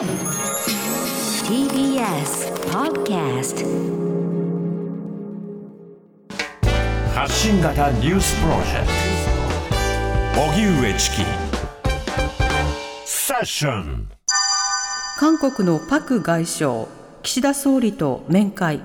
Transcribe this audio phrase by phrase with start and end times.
[0.00, 0.08] TBS
[2.72, 3.66] Podcast
[7.14, 8.86] 発信型ニュースプロジェク
[10.34, 10.40] ト。
[10.40, 11.16] 荻上チキ。
[13.04, 14.08] セッション。
[15.18, 16.86] 韓国のパク外相。
[17.22, 18.80] 岸田総理と面会。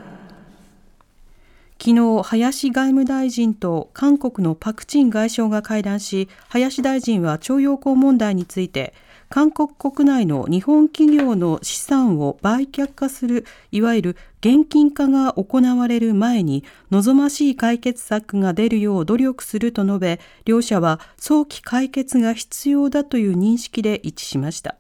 [1.82, 8.94] 昨日林外務大臣と韓国のパク・チン外相が会談し林大臣は徴用工問題について
[9.36, 24.78] 韓国国内の日本企業の資産を売却化するいわゆる現金化が行われる前に望ましい解決策が出るよう努力すると述べ両者は早期解決が必要だという認識で一致しました。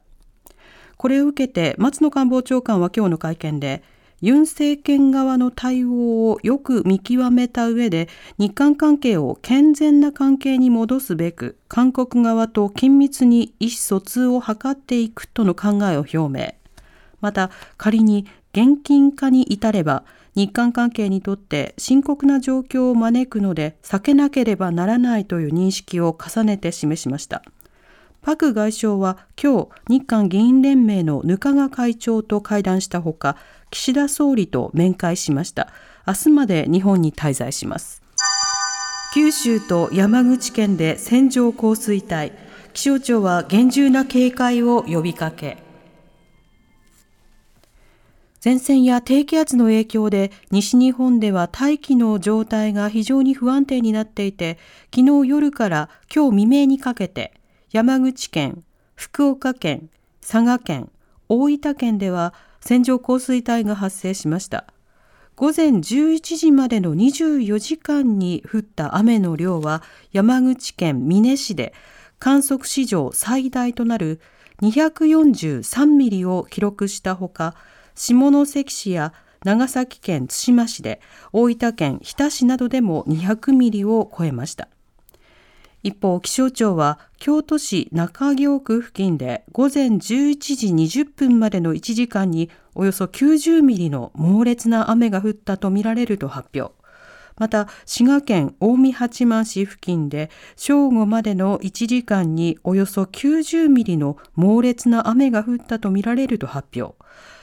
[0.95, 3.83] これを受けて松野官房長官は今日の会見で
[4.21, 8.07] ユン政権側の対応をよく見極めた上で
[8.37, 16.53] 日韓関係を健全な関係に戻すべく韓国側と緊密に意思疎通を図っていくとの考えを表明
[17.21, 20.03] また仮に現金化に至れば
[20.35, 27.41] 日韓関係にとって深刻な状況を招くので避けなければならないという認識を重ねて示しました。
[28.25, 33.37] パク外相は今日日韓議員連盟の額賀会長と会談したほか
[33.69, 35.67] 岸田総理と面会しました。
[36.07, 38.01] 明日まで日本に滞在します。
[39.13, 42.31] 九州と山口県で線状降水帯。
[42.73, 45.59] 気象庁は厳重な警戒を呼びかけ。
[48.43, 54.57] 前線や低気圧の影響で西日本では大気の状態が非常に不安定になっていて
[54.91, 57.34] 昨日夜から今日未明にかけて
[57.75, 58.63] 山口県、
[58.95, 59.89] 福岡県、
[60.21, 60.89] 佐賀県、
[61.27, 64.65] 大分県では線状降水帯が発生しました。
[65.35, 69.83] 午前11時までの24時間に降った雨の量は
[70.13, 71.73] 山口県美祢市で
[72.17, 74.21] 観測史上最大となる
[74.61, 77.55] 243ミリを記録したほか
[77.93, 79.11] 下関市や
[79.43, 81.01] 長崎県対馬市で
[81.33, 84.69] 大分県日田市などでも200ミリを超えました。
[85.85, 96.73] 一方、気象庁は京都市中京区付近で午前11時20分までの1時間におよそ90ミリの猛烈な雨が降ったとみられると発表。
[97.37, 106.95] また、滋賀県近江八幡市付近で正午までの1時間におよそ90ミリの猛烈な雨が降ったとみられると発表。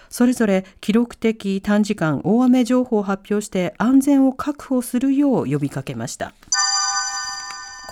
[0.09, 6.34] それぞれ記録的短時間大雨情報を発表して安全を確保するよう呼びかけました。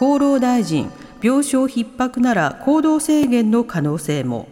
[0.00, 0.90] 厚労大臣、
[1.22, 4.48] 病床逼迫なら行動制限の可能性も。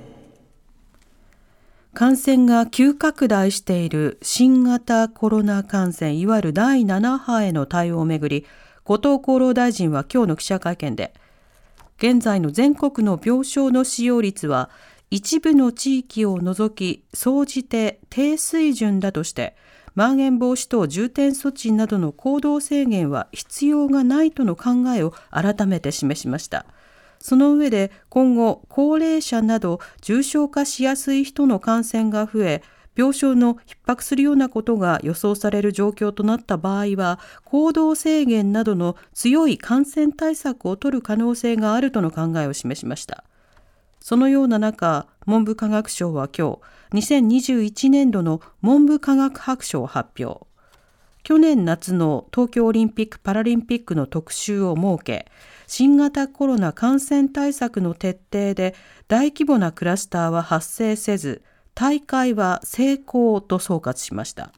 [1.94, 8.44] 感染が急拡大している新型コロナ感染、いわゆる第7波への対応をめぐり、
[8.84, 11.14] 後藤厚労大臣は今日の記者会見で、
[11.96, 14.68] 現在の全国の病床の使用率は、
[15.10, 19.56] 一部の地域を除き、総じて低水準だとして、
[19.98, 26.66] まん延防止等重点措置などの行動制限は必要がないとの考えを改めて示しました。
[27.18, 32.62] その上で今後高齢者など重症化しやすい人の感染が増え
[32.94, 43.24] 病床の逼迫するようなことが予想される状況となった場合は行動制限などの強い感染対策を取る可能性があるとの考えを示しました
[43.98, 46.58] そのような中文部科学省は今日
[46.92, 50.46] 2021年度の文部科学白書を発表。
[51.22, 55.26] 去年夏の東京オリンピック・パラリンピックの特集を設け
[55.66, 58.74] 新型コロナ感染対策の徹底で
[59.08, 61.42] 大規模なクラスターは発生せず
[61.74, 64.52] 大会は成功と総括しました。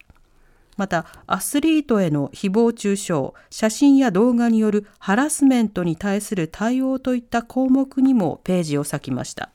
[0.77, 9.51] またアスリートへの誹謗中傷写真や動画によるハラスメントに対する対応といった項目にもページを割きました。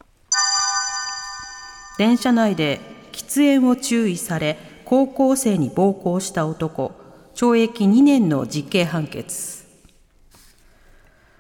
[1.98, 2.82] 電車内で
[3.14, 6.92] 喫煙を注意され高校生に暴行した男
[7.34, 9.64] 懲役2年の実刑判決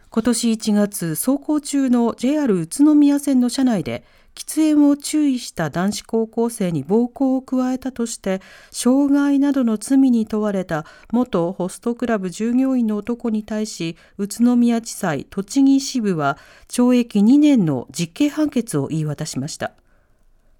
[0.09, 8.41] 今年1月走行中の JR 宇都宮線の車内で喫煙を注意した男子高校生に暴行を加えたとして
[8.71, 16.37] 傷害などの罪に問われた元ホストクラブ従業員の男に対し宇都宮地裁栃木支部は
[16.69, 19.73] 懲役2年の実刑判決を言い渡しました。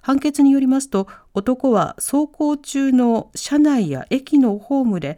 [0.05, 5.17] 判決によりますと男は走行中の車内や駅のホームで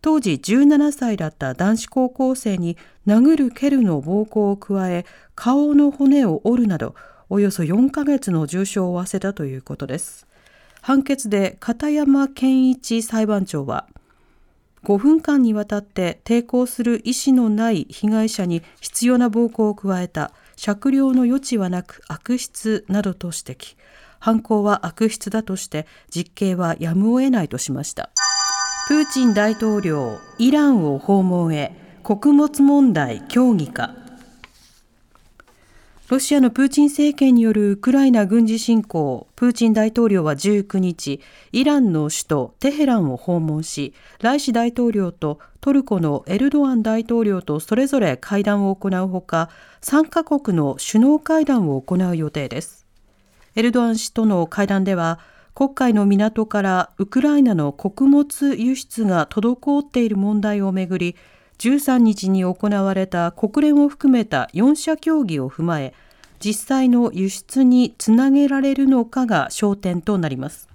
[0.00, 6.94] 当時17歳だった男子高校生に殴る蹴るの暴行を加え顔の骨を折るなど
[7.28, 10.28] およそ4ヶ月の重傷を負わせたということです。
[10.82, 13.88] 判決で片山健一裁判長は
[14.84, 23.76] 5分間にわたって抵抗する意思のない被害者に必要な暴行を加えた酌量の余地はなく悪質などと指摘。
[24.18, 28.10] 犯行は悪質だとして実刑はやむを得ないとしました
[28.88, 31.72] プーチン大統領イランを訪問へ
[32.02, 33.94] 穀物問題協議か
[36.08, 41.20] ロシアのプーチン政権によるウクライナ軍事侵攻、プーチン大統領は19日、
[41.52, 43.92] イランの首都テヘランを訪問し、
[44.22, 49.50] ライシ大統領とトルコのエルドアン大統領とそれぞれ会談を行うほか、
[49.82, 52.87] 3カ国の首脳会談を行う予定です。
[53.58, 55.18] エルドアン氏との会談では、
[55.52, 61.16] 黒海の港からウクライナの穀物輸出が滞っている問題をめぐり、
[61.58, 65.92] 13日に行われた国連を含めた4者協議を踏まえ
[66.38, 70.68] 実際の輸出につなげられるのかが焦点となります。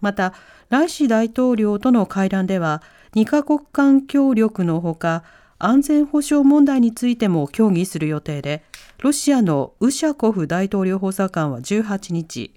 [0.00, 0.34] また
[0.70, 2.82] ライシ大統領との会談では
[3.14, 5.22] 2カ国間協力のほか
[5.60, 8.64] 安全保障問題についても協議する予定で
[9.00, 12.52] ロシアのウシャコフ大統領補佐官は18日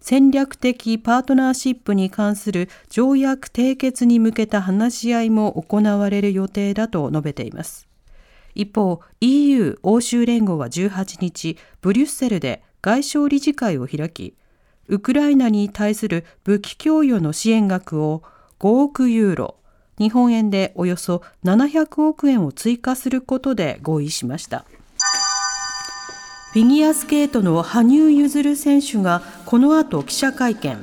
[0.00, 7.88] 戦略的パートナーシップに関する条約締結に向けた話し合いも行われる予定だと述べています。
[8.54, 14.36] 一方、EU 欧州連合は18日、ブリュッセルで外相理事会を開き、
[14.88, 18.22] ウクライナに対する武器供与の支援額を
[18.60, 19.56] 5億ユーロ、
[19.98, 24.66] 日本円でおよそ700億円を追加することで合意しました。
[26.50, 30.76] フィギュアスケートの羽生結弦選手がこの後記者会見。
[30.76, 30.82] フ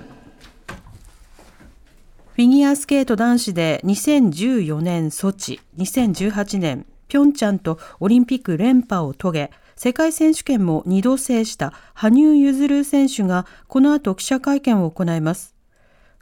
[2.38, 15.56] ィギュアスケート男子で2014年ソチ、2018年ピョンチャンとオリンピック連覇を遂げ、世界選手権も2度制した羽生結弦選手がこの後記者会見を行います。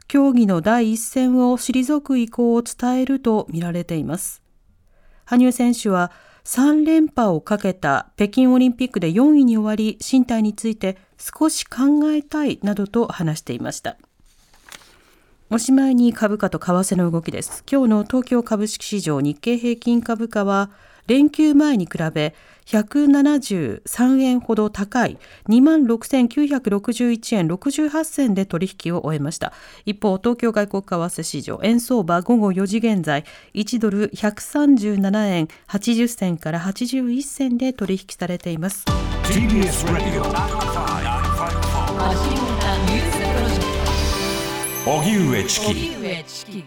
[0.08, 4.42] 競技の第一線を退く意向を伝えるとみられています。
[5.26, 6.10] 羽生選手は
[6.44, 13.96] 3連覇をかけた北京オリンピックで4位に終わり進退について少し考えたいなどと話していました。
[15.50, 17.64] おしまいに株価と為替の動きです。
[17.70, 20.70] 今日の東京株式市場日経平均株価は
[21.06, 22.34] 連休前に比べ
[22.66, 25.18] 173円ほど高い
[25.48, 29.52] 26,961円68銭で取引を終えました。
[29.84, 33.24] 一方、東京外国為替市場円相場午後4時現在
[33.54, 38.84] 1ドル137円80銭から81銭で取引されています。
[44.86, 46.64] 荻上チキ